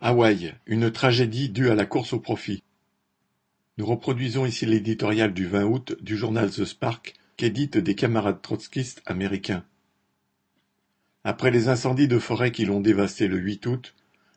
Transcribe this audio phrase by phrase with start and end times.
[0.00, 2.62] Hawaï, une tragédie due à la course au profit.
[3.78, 9.02] Nous reproduisons ici l'éditorial du 20 août du journal The Spark qu'éditent des camarades trotskistes
[9.06, 9.64] américains.
[11.24, 13.94] Après les incendies de forêt qui l'ont dévasté le 8 août,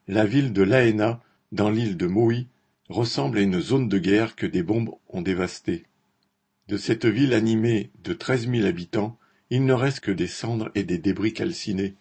[0.08, 1.22] la ville de Lahaina,
[1.52, 2.48] dans l'île de Maui,
[2.90, 5.86] ressemble à une zone de guerre que des bombes ont dévastée.
[6.70, 9.20] De cette ville animée de treize mille habitants,
[9.52, 11.94] il ne reste que des cendres et des débris calcinés.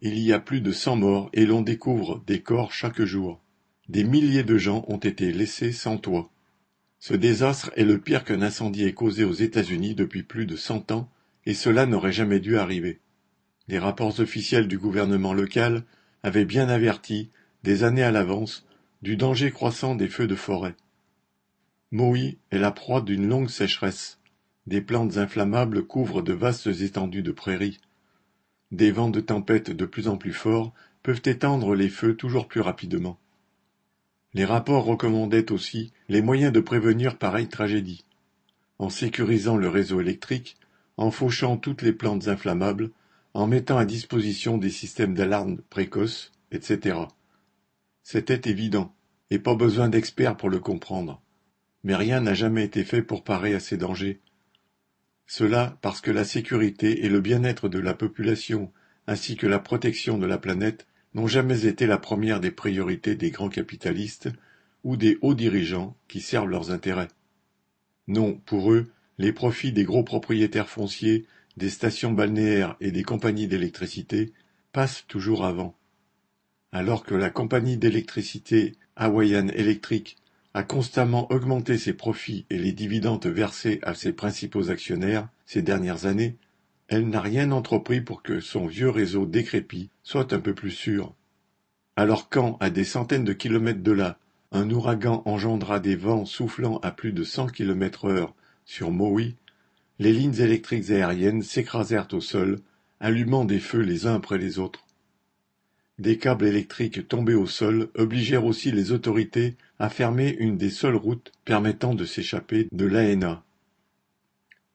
[0.00, 3.40] Il y a plus de cent morts et l'on découvre des corps chaque jour.
[3.88, 6.30] Des milliers de gens ont été laissés sans toit.
[6.98, 10.90] Ce désastre est le pire qu'un incendie ait causé aux États-Unis depuis plus de cent
[10.90, 11.08] ans,
[11.46, 13.00] et cela n'aurait jamais dû arriver.
[13.68, 15.84] Les rapports officiels du gouvernement local
[16.22, 17.30] avaient bien averti,
[17.62, 18.66] des années à l'avance,
[19.02, 20.74] du danger croissant des feux de forêt.
[21.90, 24.18] Maui est la proie d'une longue sécheresse.
[24.66, 27.78] Des plantes inflammables couvrent de vastes étendues de prairies.
[28.72, 32.60] Des vents de tempête de plus en plus forts peuvent étendre les feux toujours plus
[32.60, 33.18] rapidement.
[34.34, 38.04] Les rapports recommandaient aussi les moyens de prévenir pareille tragédie,
[38.78, 40.56] en sécurisant le réseau électrique,
[40.96, 42.90] en fauchant toutes les plantes inflammables,
[43.34, 46.98] en mettant à disposition des systèmes d'alarme précoces, etc.
[48.02, 48.92] C'était évident,
[49.30, 51.20] et pas besoin d'experts pour le comprendre.
[51.84, 54.20] Mais rien n'a jamais été fait pour parer à ces dangers.
[55.26, 58.72] Cela parce que la sécurité et le bien-être de la population,
[59.06, 63.30] ainsi que la protection de la planète, n'ont jamais été la première des priorités des
[63.30, 64.28] grands capitalistes
[64.84, 67.08] ou des hauts dirigeants qui servent leurs intérêts.
[68.06, 68.86] Non, pour eux,
[69.18, 74.32] les profits des gros propriétaires fonciers des stations balnéaires et des compagnies d'électricité
[74.72, 75.74] passent toujours avant.
[76.70, 80.16] Alors que la compagnie d'électricité Hawaiian Electric
[80.56, 86.06] a constamment augmenté ses profits et les dividendes versés à ses principaux actionnaires ces dernières
[86.06, 86.38] années,
[86.88, 91.12] elle n'a rien entrepris pour que son vieux réseau décrépit soit un peu plus sûr.
[91.94, 94.18] Alors quand, à des centaines de kilomètres de là,
[94.50, 99.36] un ouragan engendra des vents soufflant à plus de cent kilomètres heure sur Maui,
[99.98, 102.60] les lignes électriques aériennes s'écrasèrent au sol,
[102.98, 104.85] allumant des feux les uns après les autres.
[105.98, 110.96] Des câbles électriques tombés au sol obligèrent aussi les autorités à fermer une des seules
[110.96, 113.42] routes permettant de s'échapper de l'ANA.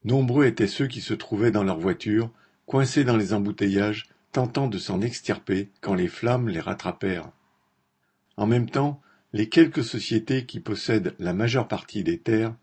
[0.03, 2.31] Nombreux étaient ceux qui se trouvaient dans leurs voitures,
[2.65, 7.31] coincés dans les embouteillages, tentant de s'en extirper quand les flammes les rattrapèrent.
[8.35, 8.99] En même temps,
[9.33, 12.55] les quelques sociétés qui possèdent la majeure partie des terres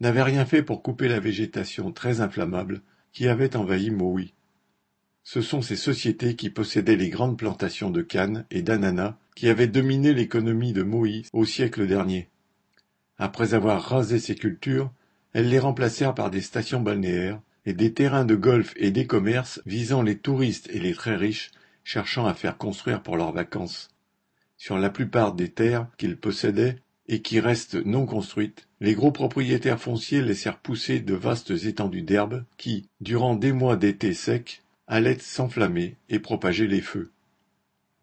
[0.00, 2.82] n'avait rien fait pour couper la végétation très inflammable
[3.12, 4.34] qui avait envahi Maui.
[5.24, 9.66] Ce sont ces sociétés qui possédaient les grandes plantations de canne et d'ananas qui avaient
[9.66, 12.28] dominé l'économie de Maui au siècle dernier.
[13.18, 14.92] Après avoir rasé ces cultures,
[15.32, 19.62] elles les remplacèrent par des stations balnéaires et des terrains de golf et des commerces
[19.66, 21.50] visant les touristes et les très riches
[21.82, 23.90] cherchant à faire construire pour leurs vacances.
[24.56, 26.76] Sur la plupart des terres qu'ils possédaient,
[27.06, 32.44] et qui restent non construites, les gros propriétaires fonciers laissèrent pousser de vastes étendues d'herbe
[32.56, 37.10] qui, durant des mois d'été secs, allaient s'enflammer et propager les feux.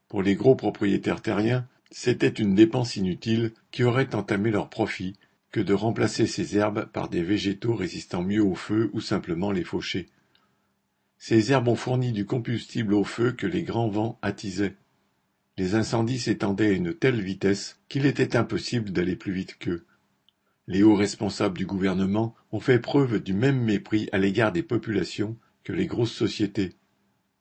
[0.08, 5.16] Pour les gros propriétaires terriens, c'était une dépense inutile qui aurait entamé leur profit
[5.52, 9.64] que de remplacer ces herbes par des végétaux résistant mieux au feu ou simplement les
[9.64, 10.08] faucher.
[11.18, 14.76] Ces herbes ont fourni du combustible au feu que les grands vents attisaient.
[15.58, 19.86] Les incendies s'étendaient à une telle vitesse qu'il était impossible d'aller plus vite qu'eux.
[20.68, 25.38] Les hauts responsables du gouvernement ont fait preuve du même mépris à l'égard des populations
[25.64, 26.74] que les grosses sociétés.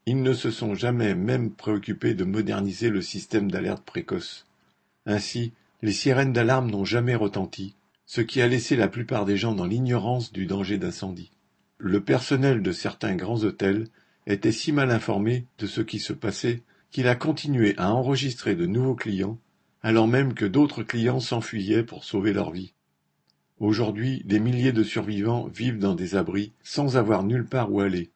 [0.07, 4.47] Ils ne se sont jamais même préoccupés de moderniser le système d'alerte précoce.
[5.07, 7.75] Ainsi, les sirènes d'alarme n'ont jamais retenti,
[8.07, 11.31] ce qui a laissé la plupart des gens dans l'ignorance du danger d'incendie.
[11.79, 13.89] Le personnel de certains grands hôtels
[14.27, 18.67] était si mal informé de ce qui se passait qu'il a continué à enregistrer de
[18.67, 19.39] nouveaux clients,
[19.83, 22.75] alors même que d'autres clients s'enfuyaient pour sauver leur vie.
[23.61, 28.11] Aujourd'hui, des milliers de survivants vivent dans des abris sans avoir nulle part où aller.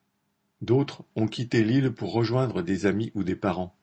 [0.63, 3.77] D'autres ont quitté l'île pour rejoindre des amis ou des parents.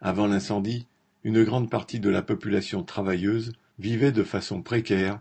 [0.00, 0.86] Avant l'incendie,
[1.24, 5.20] une grande partie de la population travailleuse vivait de façon précaire,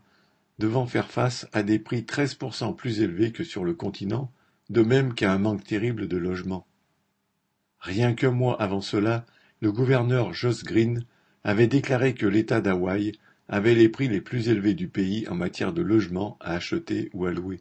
[0.59, 4.31] devant faire face à des prix 13% plus élevés que sur le continent,
[4.69, 6.67] de même qu'à un manque terrible de logements.
[7.79, 9.25] Rien qu'un mois avant cela,
[9.59, 11.03] le gouverneur Josh Green
[11.43, 13.13] avait déclaré que l'État d'Hawaï
[13.51, 17.25] avait les prix les plus élevés du pays en matière de logements à acheter ou
[17.25, 17.59] à louer.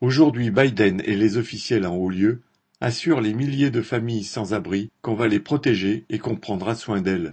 [0.00, 2.40] Aujourd'hui, Biden et les officiels en haut lieu
[2.80, 7.02] assurent les milliers de familles sans abri qu'on va les protéger et qu'on prendra soin
[7.02, 7.32] d'elles.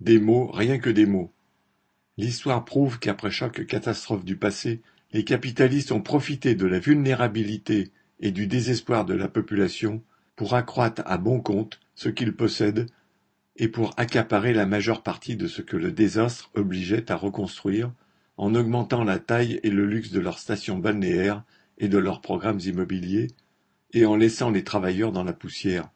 [0.00, 1.32] Des mots, rien que des mots.
[2.16, 4.80] L'histoire prouve qu'après chaque catastrophe du passé,
[5.12, 7.90] les capitalistes ont profité de la vulnérabilité
[8.20, 10.00] et du désespoir de la population
[10.36, 12.86] pour accroître à bon compte ce qu'ils possèdent
[13.58, 17.92] et pour accaparer la majeure partie de ce que le désastre obligeait à reconstruire,
[18.36, 21.42] en augmentant la taille et le luxe de leurs stations balnéaires
[21.78, 23.26] et de leurs programmes immobiliers,
[23.92, 25.90] et en laissant les travailleurs dans la poussière.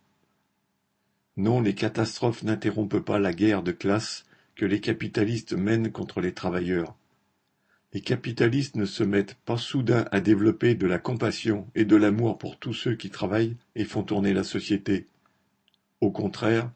[1.36, 4.24] Non, les catastrophes n'interrompent pas la guerre de classe
[4.56, 6.96] que les capitalistes mènent contre les travailleurs.
[7.94, 12.38] Les capitalistes ne se mettent pas soudain à développer de la compassion et de l'amour
[12.38, 15.06] pour tous ceux qui travaillent et font tourner la société.
[16.00, 16.70] Au contraire,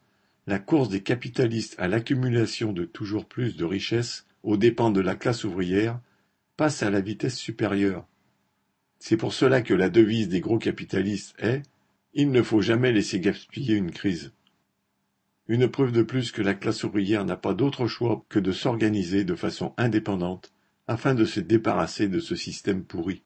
[0.46, 5.16] la course des capitalistes à l'accumulation de toujours plus de richesses aux dépens de la
[5.16, 6.00] classe ouvrière
[6.56, 8.06] passe à la vitesse supérieure.
[9.00, 11.62] C'est pour cela que la devise des gros capitalistes est
[12.14, 14.32] Il ne faut jamais laisser gaspiller une crise.
[15.48, 19.24] Une preuve de plus que la classe ouvrière n'a pas d'autre choix que de s'organiser
[19.24, 20.52] de façon indépendante
[20.88, 23.22] afin de se débarrasser de ce système pourri.